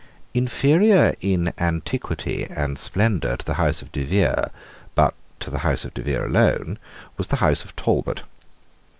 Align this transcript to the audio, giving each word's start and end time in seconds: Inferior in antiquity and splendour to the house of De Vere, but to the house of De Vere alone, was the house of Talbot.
Inferior 0.33 1.13
in 1.21 1.53
antiquity 1.59 2.47
and 2.49 2.79
splendour 2.79 3.37
to 3.37 3.45
the 3.45 3.53
house 3.53 3.83
of 3.83 3.91
De 3.91 4.03
Vere, 4.03 4.49
but 4.95 5.13
to 5.39 5.51
the 5.51 5.59
house 5.59 5.85
of 5.85 5.93
De 5.93 6.01
Vere 6.01 6.25
alone, 6.25 6.79
was 7.17 7.27
the 7.27 7.35
house 7.35 7.63
of 7.63 7.75
Talbot. 7.75 8.23